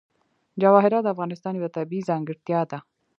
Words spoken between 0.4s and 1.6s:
جواهرات د افغانستان